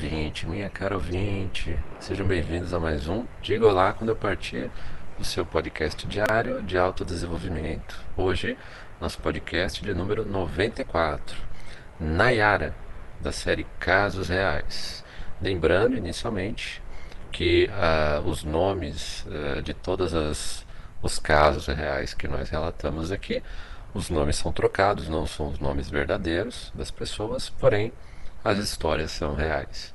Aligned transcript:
ouvinte, 0.00 0.46
minha 0.46 0.70
cara 0.70 0.94
ouvinte, 0.94 1.76
sejam 1.98 2.24
bem-vindos 2.24 2.72
a 2.72 2.78
mais 2.78 3.08
um 3.08 3.26
Diga 3.42 3.66
Olá 3.66 3.92
quando 3.92 4.10
eu 4.10 4.14
partir, 4.14 4.70
o 5.18 5.24
seu 5.24 5.44
podcast 5.44 6.06
diário 6.06 6.62
de 6.62 6.78
autodesenvolvimento. 6.78 8.00
Hoje, 8.16 8.56
nosso 9.00 9.18
podcast 9.18 9.82
de 9.82 9.92
número 9.92 10.24
94, 10.24 11.36
Nayara, 11.98 12.76
da 13.20 13.32
série 13.32 13.66
Casos 13.80 14.28
Reais. 14.28 15.04
Lembrando, 15.42 15.96
inicialmente, 15.96 16.80
que 17.32 17.68
uh, 17.68 18.28
os 18.28 18.44
nomes 18.44 19.26
uh, 19.26 19.60
de 19.62 19.74
todos 19.74 20.64
os 21.02 21.18
casos 21.18 21.66
reais 21.66 22.14
que 22.14 22.28
nós 22.28 22.48
relatamos 22.48 23.10
aqui, 23.10 23.42
os 23.92 24.10
nomes 24.10 24.36
são 24.36 24.52
trocados, 24.52 25.08
não 25.08 25.26
são 25.26 25.48
os 25.48 25.58
nomes 25.58 25.90
verdadeiros 25.90 26.70
das 26.72 26.92
pessoas, 26.92 27.50
porém 27.50 27.92
as 28.44 28.58
histórias 28.58 29.10
são 29.10 29.34
reais. 29.34 29.92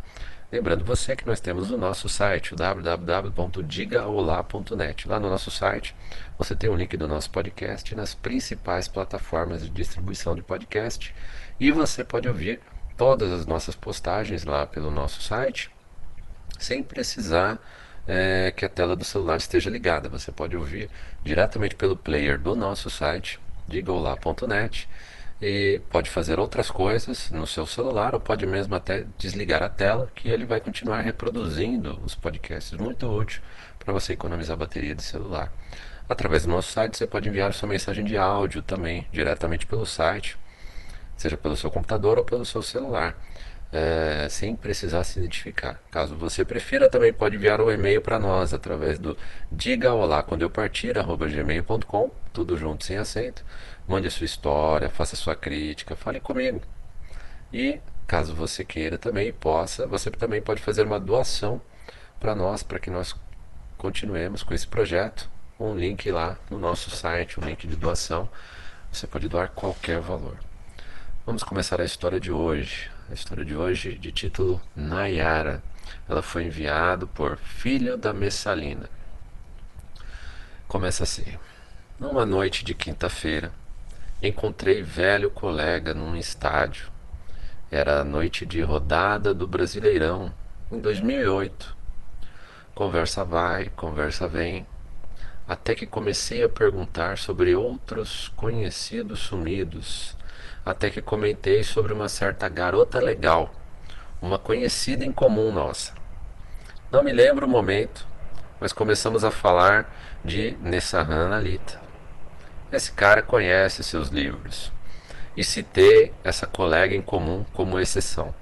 Lembrando 0.53 0.85
você 0.85 1.15
que 1.15 1.25
nós 1.25 1.39
temos 1.39 1.71
o 1.71 1.77
nosso 1.79 2.07
site, 2.07 2.55
www.digaolá.net. 2.55 5.07
Lá 5.07 5.19
no 5.19 5.27
nosso 5.27 5.49
site 5.49 5.95
você 6.37 6.55
tem 6.55 6.69
o 6.69 6.73
um 6.73 6.75
link 6.75 6.95
do 6.95 7.07
nosso 7.07 7.31
podcast 7.31 7.95
nas 7.95 8.13
principais 8.13 8.87
plataformas 8.87 9.63
de 9.63 9.71
distribuição 9.71 10.35
de 10.35 10.43
podcast 10.43 11.11
e 11.59 11.71
você 11.71 12.03
pode 12.03 12.27
ouvir 12.27 12.59
todas 12.95 13.31
as 13.31 13.47
nossas 13.47 13.73
postagens 13.73 14.43
lá 14.43 14.67
pelo 14.67 14.91
nosso 14.91 15.23
site 15.23 15.71
sem 16.59 16.83
precisar 16.83 17.57
é, 18.07 18.53
que 18.55 18.63
a 18.63 18.69
tela 18.69 18.95
do 18.95 19.03
celular 19.03 19.37
esteja 19.37 19.71
ligada. 19.71 20.07
Você 20.07 20.31
pode 20.31 20.55
ouvir 20.55 20.87
diretamente 21.23 21.75
pelo 21.75 21.97
player 21.97 22.37
do 22.37 22.55
nosso 22.55 22.91
site, 22.91 23.39
digaolá.net 23.67 24.87
e 25.45 25.81
pode 25.89 26.09
fazer 26.09 26.39
outras 26.39 26.71
coisas 26.71 27.29
no 27.29 27.45
seu 27.45 27.65
celular 27.65 28.13
ou 28.13 28.19
pode 28.21 28.45
mesmo 28.45 28.73
até 28.75 29.05
desligar 29.17 29.61
a 29.61 29.67
tela 29.67 30.09
que 30.15 30.29
ele 30.29 30.45
vai 30.45 30.61
continuar 30.61 31.01
reproduzindo 31.01 31.99
os 32.05 32.15
podcasts. 32.15 32.71
Muito 32.79 33.05
útil 33.05 33.41
para 33.77 33.91
você 33.91 34.13
economizar 34.13 34.55
bateria 34.55 34.95
de 34.95 35.03
celular. 35.03 35.51
Através 36.07 36.45
do 36.45 36.49
nosso 36.49 36.71
site 36.71 36.95
você 36.95 37.05
pode 37.05 37.27
enviar 37.27 37.53
sua 37.53 37.67
mensagem 37.67 38.05
de 38.05 38.15
áudio 38.15 38.61
também 38.61 39.05
diretamente 39.11 39.65
pelo 39.65 39.85
site, 39.85 40.37
seja 41.17 41.35
pelo 41.35 41.57
seu 41.57 41.69
computador 41.69 42.17
ou 42.17 42.23
pelo 42.23 42.45
seu 42.45 42.61
celular. 42.61 43.13
É, 43.75 44.27
sem 44.29 44.55
precisar 44.55 45.03
se 45.03 45.17
identificar. 45.17 45.81
Caso 45.89 46.15
você 46.15 46.45
prefira, 46.45 46.87
também 46.87 47.11
pode 47.11 47.35
enviar 47.35 47.59
um 47.59 47.71
e-mail 47.71 48.01
para 48.01 48.19
nós 48.19 48.53
através 48.53 48.99
do 48.99 49.17
diga 49.51 49.91
olá 49.91 50.21
quando 50.21 50.43
eu 50.43 50.49
partir, 50.49 50.93
gmail.com, 50.93 52.11
tudo 52.31 52.55
junto 52.55 52.85
sem 52.85 52.97
acento. 52.97 53.43
Mande 53.87 54.07
a 54.07 54.11
sua 54.11 54.25
história, 54.25 54.89
faça 54.89 55.15
a 55.15 55.17
sua 55.17 55.35
crítica, 55.35 55.95
fale 55.95 56.19
comigo. 56.19 56.61
E 57.51 57.79
caso 58.07 58.33
você 58.33 58.63
queira 58.63 58.97
também 58.97 59.31
possa, 59.33 59.85
você 59.85 60.09
também 60.09 60.41
pode 60.41 60.61
fazer 60.61 60.83
uma 60.83 60.99
doação 60.99 61.61
para 62.19 62.33
nós, 62.33 62.63
para 62.63 62.79
que 62.79 62.89
nós 62.89 63.15
continuemos 63.77 64.43
com 64.43 64.53
esse 64.53 64.67
projeto. 64.67 65.29
Um 65.59 65.75
link 65.75 66.09
lá 66.11 66.37
no 66.49 66.57
nosso 66.57 66.89
site, 66.89 67.39
um 67.39 67.43
link 67.43 67.67
de 67.67 67.75
doação. 67.75 68.29
Você 68.91 69.05
pode 69.05 69.27
doar 69.27 69.49
qualquer 69.49 69.99
valor. 69.99 70.37
Vamos 71.25 71.43
começar 71.43 71.79
a 71.79 71.85
história 71.85 72.19
de 72.19 72.31
hoje. 72.31 72.89
A 73.09 73.13
história 73.13 73.45
de 73.45 73.55
hoje 73.55 73.97
de 73.97 74.11
título 74.11 74.61
Nayara. 74.75 75.61
Ela 76.07 76.21
foi 76.21 76.45
enviada 76.45 77.05
por 77.05 77.37
Filho 77.37 77.97
da 77.97 78.13
Messalina. 78.13 78.89
Começa 80.67 81.03
assim. 81.03 81.37
Numa 81.99 82.25
noite 82.25 82.63
de 82.63 82.73
quinta-feira, 82.73 83.51
encontrei 84.23 84.81
velho 84.81 85.29
colega 85.29 85.93
num 85.93 86.15
estádio. 86.15 86.89
Era 87.69 87.99
a 87.99 88.03
noite 88.05 88.45
de 88.45 88.61
rodada 88.61 89.33
do 89.33 89.45
Brasileirão, 89.45 90.33
em 90.71 90.79
2008. 90.79 91.75
Conversa 92.73 93.25
vai, 93.25 93.69
conversa 93.75 94.25
vem, 94.25 94.65
até 95.45 95.75
que 95.75 95.85
comecei 95.85 96.41
a 96.41 96.47
perguntar 96.47 97.17
sobre 97.17 97.53
outros 97.53 98.29
conhecidos 98.29 99.19
sumidos, 99.19 100.15
até 100.65 100.89
que 100.89 101.01
comentei 101.01 101.61
sobre 101.61 101.91
uma 101.91 102.07
certa 102.07 102.47
garota 102.47 103.01
legal, 103.01 103.53
uma 104.21 104.39
conhecida 104.39 105.03
em 105.03 105.11
comum 105.11 105.51
nossa. 105.51 105.93
Não 106.89 107.03
me 107.03 107.11
lembro 107.11 107.45
o 107.45 107.49
momento, 107.49 108.07
mas 108.57 108.71
começamos 108.71 109.25
a 109.25 109.31
falar 109.31 109.93
de 110.23 110.55
Nessahan 110.61 111.35
Alita. 111.35 111.82
Esse 112.73 112.91
cara 112.91 113.21
conhece 113.21 113.83
seus 113.83 114.09
livros. 114.09 114.71
E 115.37 115.43
citei 115.43 116.11
essa 116.23 116.47
colega 116.47 116.95
em 116.95 117.03
comum 117.03 117.45
como 117.53 117.79
exceção, 117.79 118.33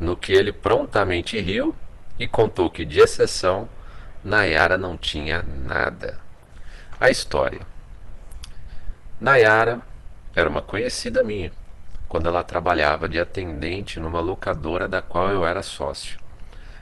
no 0.00 0.16
que 0.16 0.32
ele 0.32 0.52
prontamente 0.52 1.38
riu 1.38 1.76
e 2.18 2.26
contou 2.26 2.70
que 2.70 2.82
de 2.82 2.98
exceção 2.98 3.68
Nayara 4.24 4.78
não 4.78 4.96
tinha 4.96 5.42
nada. 5.42 6.18
A 6.98 7.10
história. 7.10 7.60
Nayara 9.20 9.82
era 10.34 10.48
uma 10.48 10.62
conhecida 10.62 11.22
minha, 11.22 11.52
quando 12.08 12.26
ela 12.26 12.42
trabalhava 12.42 13.06
de 13.06 13.20
atendente 13.20 14.00
numa 14.00 14.20
locadora 14.20 14.88
da 14.88 15.02
qual 15.02 15.28
eu 15.28 15.46
era 15.46 15.62
sócio. 15.62 16.18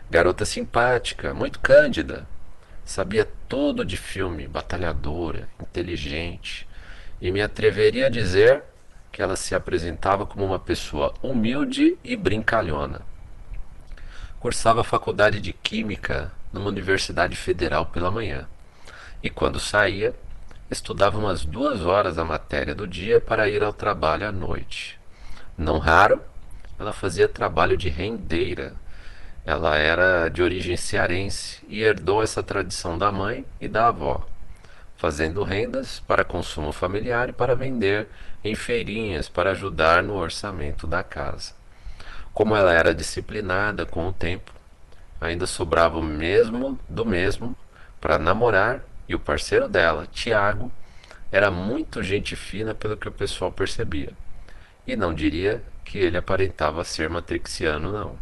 Garota 0.08 0.44
simpática, 0.44 1.34
muito 1.34 1.58
cândida, 1.58 2.28
sabia 2.84 3.28
tudo 3.48 3.84
de 3.84 3.96
filme, 3.96 4.46
batalhadora, 4.46 5.48
inteligente, 5.60 6.66
e 7.20 7.30
me 7.30 7.40
atreveria 7.40 8.06
a 8.06 8.10
dizer 8.10 8.62
que 9.10 9.22
ela 9.22 9.36
se 9.36 9.54
apresentava 9.54 10.26
como 10.26 10.44
uma 10.44 10.58
pessoa 10.58 11.14
humilde 11.22 11.96
e 12.04 12.16
brincalhona. 12.16 13.00
Cursava 14.38 14.82
a 14.82 14.84
faculdade 14.84 15.40
de 15.40 15.52
Química 15.52 16.30
numa 16.52 16.68
universidade 16.68 17.34
federal 17.34 17.86
pela 17.86 18.10
manhã, 18.10 18.46
e 19.22 19.30
quando 19.30 19.58
saía, 19.58 20.14
estudava 20.70 21.18
umas 21.18 21.44
duas 21.44 21.80
horas 21.80 22.18
a 22.18 22.24
matéria 22.24 22.74
do 22.74 22.86
dia 22.86 23.20
para 23.20 23.48
ir 23.48 23.62
ao 23.62 23.72
trabalho 23.72 24.28
à 24.28 24.32
noite. 24.32 24.98
Não 25.56 25.78
raro, 25.78 26.20
ela 26.78 26.92
fazia 26.92 27.28
trabalho 27.28 27.76
de 27.76 27.88
rendeira. 27.88 28.74
Ela 29.44 29.76
era 29.76 30.28
de 30.28 30.42
origem 30.42 30.76
cearense 30.76 31.64
e 31.68 31.80
herdou 31.80 32.22
essa 32.22 32.42
tradição 32.42 32.98
da 32.98 33.10
mãe 33.10 33.46
e 33.60 33.68
da 33.68 33.88
avó 33.88 34.26
fazendo 34.96 35.42
rendas 35.42 36.00
para 36.00 36.24
consumo 36.24 36.72
familiar 36.72 37.28
e 37.28 37.32
para 37.32 37.54
vender 37.54 38.08
em 38.42 38.54
feirinhas 38.54 39.28
para 39.28 39.50
ajudar 39.50 40.02
no 40.02 40.14
orçamento 40.14 40.86
da 40.86 41.02
casa. 41.02 41.52
Como 42.32 42.56
ela 42.56 42.72
era 42.72 42.94
disciplinada 42.94 43.86
com 43.86 44.08
o 44.08 44.12
tempo, 44.12 44.52
ainda 45.20 45.46
sobrava 45.46 45.98
o 45.98 46.02
mesmo 46.02 46.78
do 46.88 47.04
mesmo 47.04 47.56
para 48.00 48.18
namorar 48.18 48.82
e 49.08 49.14
o 49.14 49.18
parceiro 49.18 49.68
dela, 49.68 50.06
Tiago, 50.12 50.70
era 51.30 51.50
muito 51.50 52.02
gente 52.02 52.36
fina 52.36 52.74
pelo 52.74 52.96
que 52.96 53.08
o 53.08 53.12
pessoal 53.12 53.52
percebia. 53.52 54.12
E 54.86 54.96
não 54.96 55.12
diria 55.12 55.62
que 55.84 55.98
ele 55.98 56.16
aparentava 56.16 56.84
ser 56.84 57.08
matrixiano, 57.08 57.92
não. 57.92 58.18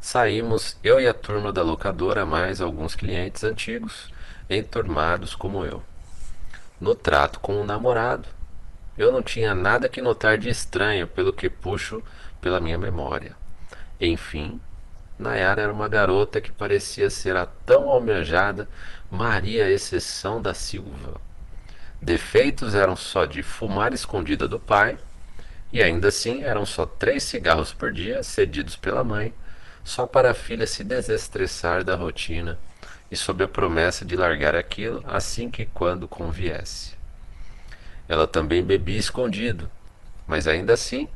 Saímos, 0.00 0.76
eu 0.82 1.00
e 1.00 1.06
a 1.06 1.14
turma 1.14 1.52
da 1.52 1.62
locadora, 1.62 2.24
mais 2.24 2.60
alguns 2.60 2.94
clientes 2.94 3.44
antigos, 3.44 4.10
enturmados 4.50 5.34
como 5.34 5.64
eu. 5.64 5.82
No 6.80 6.94
trato 6.94 7.38
com 7.38 7.60
o 7.60 7.64
namorado, 7.64 8.28
eu 8.98 9.12
não 9.12 9.22
tinha 9.22 9.54
nada 9.54 9.88
que 9.88 10.02
notar 10.02 10.36
de 10.36 10.48
estranho 10.48 11.06
pelo 11.06 11.32
que 11.32 11.48
puxo 11.48 12.02
pela 12.40 12.60
minha 12.60 12.76
memória. 12.76 13.36
Enfim, 14.00 14.60
Nayara 15.18 15.62
era 15.62 15.72
uma 15.72 15.88
garota 15.88 16.40
que 16.40 16.50
parecia 16.50 17.08
ser 17.08 17.36
a 17.36 17.46
tão 17.46 17.88
almejada 17.88 18.68
Maria 19.10 19.70
Exceção 19.70 20.42
da 20.42 20.52
Silva. 20.52 21.20
Defeitos 22.02 22.74
eram 22.74 22.96
só 22.96 23.26
de 23.26 23.42
fumar 23.42 23.92
escondida 23.92 24.48
do 24.48 24.58
pai, 24.58 24.98
e 25.72 25.82
ainda 25.82 26.08
assim 26.08 26.42
eram 26.42 26.66
só 26.66 26.84
três 26.86 27.22
cigarros 27.22 27.72
por 27.72 27.92
dia 27.92 28.22
cedidos 28.22 28.74
pela 28.74 29.04
mãe, 29.04 29.32
só 29.84 30.06
para 30.06 30.30
a 30.30 30.34
filha 30.34 30.66
se 30.66 30.82
desestressar 30.82 31.84
da 31.84 31.94
rotina 31.94 32.58
e 33.10 33.16
sob 33.16 33.42
a 33.42 33.48
promessa 33.48 34.04
de 34.04 34.16
largar 34.16 34.54
aquilo 34.54 35.02
assim 35.06 35.50
que 35.50 35.66
quando 35.66 36.06
conviesse. 36.06 36.94
Ela 38.08 38.26
também 38.26 38.62
bebia 38.62 38.98
escondido, 38.98 39.70
mas 40.26 40.46
ainda 40.46 40.72
assim 40.72 41.08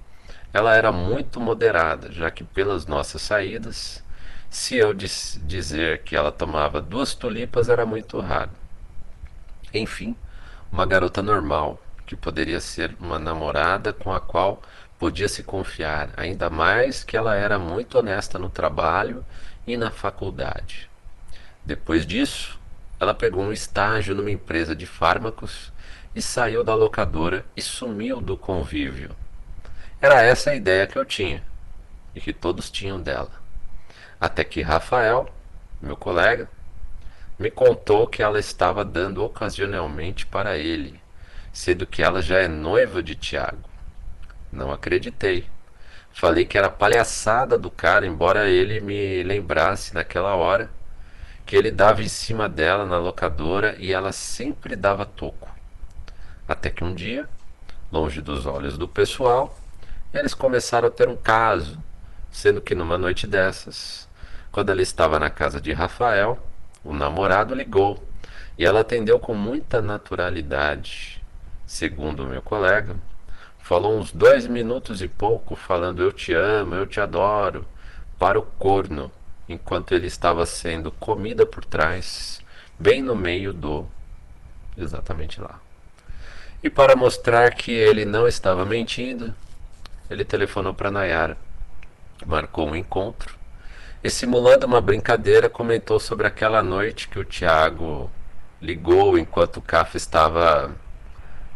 ela 0.53 0.75
era 0.75 0.93
muito 0.93 1.41
moderada, 1.41 2.13
já 2.13 2.31
que 2.31 2.45
pelas 2.45 2.87
nossas 2.87 3.23
saídas, 3.23 4.03
se 4.49 4.77
eu 4.77 4.95
dizer 4.95 6.03
que 6.03 6.15
ela 6.15 6.31
tomava 6.31 6.81
duas 6.81 7.13
tulipas 7.13 7.69
era 7.69 7.85
muito 7.85 8.21
raro. 8.21 8.53
Enfim, 9.73 10.15
uma 10.71 10.87
garota 10.87 11.21
normal, 11.21 11.81
que 12.07 12.15
poderia 12.15 12.61
ser 12.61 12.95
uma 13.01 13.19
namorada 13.19 13.93
com 13.93 14.13
a 14.13 14.21
qual 14.21 14.63
podia 14.97 15.29
se 15.29 15.43
confiar, 15.43 16.11
ainda 16.17 16.49
mais 16.49 17.03
que 17.03 17.17
ela 17.17 17.35
era 17.35 17.59
muito 17.59 17.99
honesta 17.99 18.39
no 18.39 18.49
trabalho 18.49 19.25
e 19.67 19.77
na 19.77 19.91
faculdade. 19.91 20.89
Depois 21.65 22.07
disso, 22.07 22.61
ela 23.01 23.15
pegou 23.15 23.43
um 23.43 23.53
estágio 23.53 24.15
numa 24.15 24.31
empresa 24.31 24.77
de 24.77 24.85
fármacos 24.85 25.73
e 26.15 26.21
saiu 26.21 26.63
da 26.63 26.75
locadora 26.75 27.45
e 27.57 27.63
sumiu 27.63 28.21
do 28.21 28.37
convívio. 28.37 29.17
Era 30.01 30.23
essa 30.23 30.51
a 30.51 30.55
ideia 30.55 30.87
que 30.87 30.99
eu 30.99 31.05
tinha. 31.05 31.43
e 32.15 32.21
que 32.21 32.33
todos 32.33 32.71
tinham 32.71 33.01
dela. 33.01 33.33
Até 34.21 34.45
que 34.45 34.63
Rafael, 34.63 35.29
meu 35.83 35.97
colega, 35.97 36.49
me 37.37 37.51
contou 37.51 38.07
que 38.07 38.23
ela 38.23 38.39
estava 38.39 38.85
dando 38.85 39.25
ocasionalmente 39.25 40.25
para 40.25 40.57
ele, 40.57 41.01
sendo 41.53 41.85
que 41.87 42.03
ela 42.03 42.23
já 42.23 42.39
é 42.39 42.47
noiva 42.47 43.03
de 43.03 43.17
Tiago. 43.17 43.69
Não 44.53 44.71
acreditei. 44.71 45.47
Falei 46.13 46.45
que 46.45 46.57
era 46.57 46.71
palhaçada 46.71 47.59
do 47.59 47.71
cara, 47.71 48.07
embora 48.07 48.49
ele 48.49 48.81
me 48.81 49.25
lembrasse 49.25 49.93
naquela 49.93 50.37
hora 50.37 50.71
que 51.47 51.57
ele 51.57 51.71
dava 51.71 52.03
em 52.03 52.09
cima 52.09 52.49
dela 52.49 52.87
na 52.87 52.99
locadora 52.99 53.77
e 53.79 53.93
ela 53.93 54.13
sempre 54.13 54.75
dava 54.75 55.05
toco. 55.05 55.49
Até 56.49 56.71
que 56.71 56.85
um 56.85 56.95
dia, 56.95 57.29
longe 57.93 58.21
dos 58.21 58.47
olhos 58.47 58.79
do 58.79 58.89
pessoal, 58.89 59.59
eles 60.13 60.35
começaram 60.35 60.89
a 60.89 60.91
ter 60.91 61.09
um 61.09 61.17
caso, 61.17 61.79
sendo 62.31 62.61
que 62.61 62.75
numa 62.75 62.97
noite 62.97 63.27
dessas, 63.27 64.09
quando 64.51 64.71
ela 64.71 64.83
estava 64.83 65.19
na 65.19 65.31
casa 65.31 65.61
de 65.61 65.73
Rafael, 65.73 66.39
o 66.83 66.93
namorado 66.93 67.55
ligou 67.55 68.03
e 68.59 68.65
ela 68.65 68.81
atendeu 68.81 69.19
com 69.19 69.35
muita 69.35 69.83
naturalidade. 69.83 71.23
Segundo 71.67 72.23
o 72.23 72.27
meu 72.27 72.41
colega, 72.41 72.97
falou 73.59 73.99
uns 73.99 74.13
dois 74.13 74.47
minutos 74.47 75.03
e 75.03 75.09
pouco 75.09 75.57
falando 75.57 76.03
eu 76.03 76.13
te 76.13 76.33
amo, 76.33 76.75
eu 76.75 76.87
te 76.87 77.01
adoro, 77.01 77.67
para 78.19 78.39
o 78.39 78.43
corno, 78.43 79.11
enquanto 79.49 79.93
ele 79.93 80.07
estava 80.07 80.47
sendo 80.47 80.91
comida 80.93 81.45
por 81.45 81.65
trás, 81.65 82.41
bem 82.79 83.03
no 83.03 83.15
meio 83.15 83.53
do. 83.53 83.87
exatamente 84.77 85.41
lá. 85.41 85.61
E 86.63 86.71
para 86.71 86.97
mostrar 86.97 87.55
que 87.55 87.71
ele 87.73 88.05
não 88.05 88.27
estava 88.27 88.65
mentindo, 88.65 89.35
ele 90.09 90.25
telefonou 90.25 90.73
para 90.73 90.91
Nayara, 90.91 91.37
marcou 92.25 92.69
um 92.69 92.77
encontro 92.77 93.37
e, 94.03 94.09
simulando 94.09 94.67
uma 94.67 94.81
brincadeira, 94.81 95.49
comentou 95.49 96.01
sobre 96.01 96.27
aquela 96.27 96.63
noite 96.63 97.09
que 97.09 97.19
o 97.19 97.25
Tiago 97.25 98.11
ligou 98.61 99.19
enquanto 99.19 99.59
o 99.59 99.63
Café 99.63 99.99
estava 99.99 100.75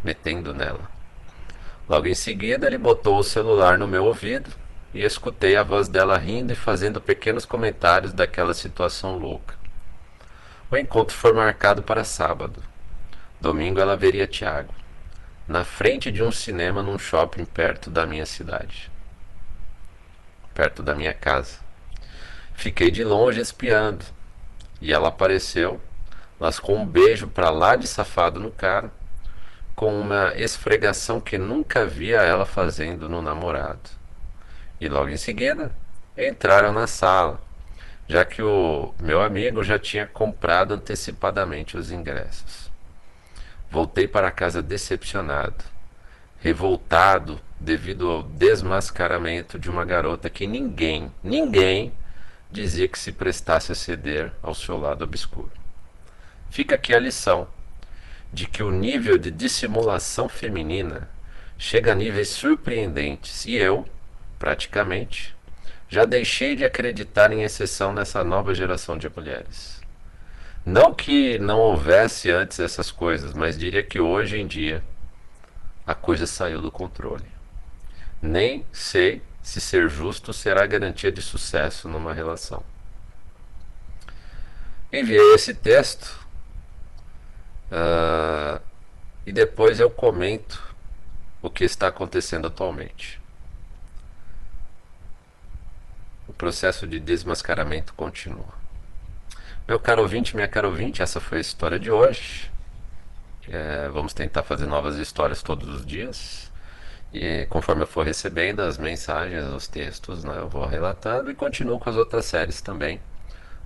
metendo 0.04 0.52
nela. 0.52 0.90
Logo 1.88 2.06
em 2.06 2.14
seguida, 2.14 2.66
ele 2.66 2.76
botou 2.76 3.18
o 3.18 3.24
celular 3.24 3.78
no 3.78 3.88
meu 3.88 4.04
ouvido 4.04 4.50
e 4.92 5.04
escutei 5.04 5.56
a 5.56 5.62
voz 5.62 5.88
dela 5.88 6.16
rindo 6.16 6.52
e 6.52 6.56
fazendo 6.56 7.00
pequenos 7.00 7.44
comentários 7.44 8.12
daquela 8.12 8.54
situação 8.54 9.18
louca. 9.18 9.54
O 10.70 10.76
encontro 10.76 11.16
foi 11.16 11.32
marcado 11.32 11.82
para 11.82 12.04
sábado. 12.04 12.62
Domingo 13.40 13.80
ela 13.80 13.96
veria 13.96 14.26
Tiago 14.26 14.74
na 15.48 15.64
frente 15.64 16.12
de 16.12 16.22
um 16.22 16.30
cinema 16.30 16.82
num 16.82 16.98
shopping 16.98 17.46
perto 17.46 17.88
da 17.88 18.04
minha 18.04 18.26
cidade, 18.26 18.90
perto 20.52 20.82
da 20.82 20.94
minha 20.94 21.14
casa. 21.14 21.58
Fiquei 22.52 22.90
de 22.90 23.02
longe 23.02 23.40
espiando 23.40 24.04
e 24.78 24.92
ela 24.92 25.08
apareceu, 25.08 25.80
lascou 26.38 26.76
um 26.76 26.84
beijo 26.84 27.26
para 27.28 27.48
lá 27.48 27.76
de 27.76 27.88
safado 27.88 28.38
no 28.38 28.50
cara, 28.50 28.92
com 29.74 29.98
uma 29.98 30.34
esfregação 30.36 31.18
que 31.18 31.38
nunca 31.38 31.86
via 31.86 32.20
ela 32.20 32.44
fazendo 32.44 33.08
no 33.08 33.22
namorado. 33.22 33.97
E 34.80 34.88
logo 34.88 35.08
em 35.08 35.16
seguida 35.16 35.72
entraram 36.16 36.72
na 36.72 36.86
sala, 36.86 37.40
já 38.06 38.24
que 38.24 38.42
o 38.42 38.94
meu 39.00 39.20
amigo 39.22 39.62
já 39.62 39.78
tinha 39.78 40.06
comprado 40.06 40.74
antecipadamente 40.74 41.76
os 41.76 41.90
ingressos. 41.90 42.70
Voltei 43.70 44.08
para 44.08 44.30
casa 44.30 44.62
decepcionado, 44.62 45.64
revoltado 46.40 47.40
devido 47.60 48.10
ao 48.10 48.22
desmascaramento 48.22 49.58
de 49.58 49.68
uma 49.68 49.84
garota 49.84 50.30
que 50.30 50.46
ninguém, 50.46 51.12
ninguém 51.22 51.92
dizia 52.50 52.88
que 52.88 52.98
se 52.98 53.12
prestasse 53.12 53.72
a 53.72 53.74
ceder 53.74 54.32
ao 54.42 54.54
seu 54.54 54.78
lado 54.78 55.04
obscuro. 55.04 55.50
Fica 56.50 56.76
aqui 56.76 56.94
a 56.94 56.98
lição 56.98 57.46
de 58.32 58.46
que 58.46 58.62
o 58.62 58.70
nível 58.70 59.18
de 59.18 59.30
dissimulação 59.30 60.28
feminina 60.28 61.08
chega 61.56 61.92
a 61.92 61.94
níveis 61.94 62.28
surpreendentes 62.28 63.44
e 63.44 63.54
eu, 63.54 63.86
praticamente, 64.38 65.36
já 65.88 66.04
deixei 66.04 66.54
de 66.54 66.64
acreditar 66.64 67.32
em 67.32 67.42
exceção 67.42 67.92
nessa 67.92 68.22
nova 68.22 68.54
geração 68.54 68.96
de 68.96 69.08
mulheres. 69.08 69.80
Não 70.64 70.92
que 70.92 71.38
não 71.38 71.58
houvesse 71.58 72.30
antes 72.30 72.60
essas 72.60 72.90
coisas, 72.90 73.32
mas 73.32 73.58
diria 73.58 73.82
que 73.82 73.98
hoje 73.98 74.38
em 74.38 74.46
dia 74.46 74.84
a 75.86 75.94
coisa 75.94 76.26
saiu 76.26 76.60
do 76.60 76.70
controle. 76.70 77.24
Nem 78.20 78.66
sei 78.72 79.22
se 79.42 79.60
ser 79.60 79.88
justo 79.88 80.32
será 80.32 80.66
garantia 80.66 81.10
de 81.10 81.22
sucesso 81.22 81.88
numa 81.88 82.12
relação. 82.12 82.62
Enviei 84.92 85.34
esse 85.34 85.54
texto 85.54 86.26
uh, 87.72 88.60
e 89.24 89.32
depois 89.32 89.80
eu 89.80 89.90
comento 89.90 90.62
o 91.40 91.48
que 91.48 91.64
está 91.64 91.88
acontecendo 91.88 92.46
atualmente. 92.46 93.18
O 96.26 96.27
processo 96.38 96.86
de 96.86 97.00
desmascaramento 97.00 97.92
continua. 97.94 98.56
Meu 99.66 99.78
caro 99.78 100.00
ouvinte, 100.00 100.34
minha 100.34 100.48
cara 100.48 100.66
ouvinte, 100.66 101.02
essa 101.02 101.20
foi 101.20 101.38
a 101.38 101.40
história 101.40 101.78
de 101.78 101.90
hoje. 101.90 102.50
É, 103.46 103.88
vamos 103.88 104.14
tentar 104.14 104.42
fazer 104.42 104.66
novas 104.66 104.96
histórias 104.96 105.42
todos 105.42 105.68
os 105.68 105.84
dias. 105.84 106.50
E 107.12 107.46
conforme 107.50 107.82
eu 107.82 107.86
for 107.86 108.04
recebendo 108.04 108.60
as 108.60 108.78
mensagens, 108.78 109.44
os 109.46 109.66
textos, 109.66 110.24
né, 110.24 110.38
eu 110.38 110.48
vou 110.48 110.64
relatando 110.66 111.30
e 111.30 111.34
continuo 111.34 111.78
com 111.78 111.90
as 111.90 111.96
outras 111.96 112.24
séries 112.26 112.60
também 112.60 113.00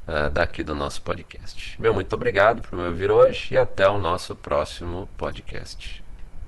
uh, 0.06 0.30
daqui 0.30 0.62
do 0.62 0.74
nosso 0.74 1.02
podcast. 1.02 1.80
Meu 1.80 1.92
muito 1.92 2.12
obrigado 2.14 2.62
por 2.62 2.76
me 2.76 2.84
ouvir 2.84 3.10
hoje 3.10 3.54
e 3.54 3.58
até 3.58 3.88
o 3.88 3.98
nosso 3.98 4.34
próximo 4.36 5.08
podcast. 5.16 6.01